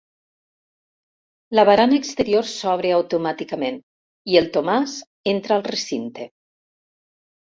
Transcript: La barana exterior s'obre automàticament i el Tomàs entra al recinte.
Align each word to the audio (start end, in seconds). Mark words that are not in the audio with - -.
La 1.57 1.65
barana 1.69 1.97
exterior 2.03 2.47
s'obre 2.51 2.93
automàticament 2.95 3.77
i 4.35 4.39
el 4.41 4.49
Tomàs 4.57 4.95
entra 5.35 5.55
al 5.57 5.65
recinte. 5.71 6.27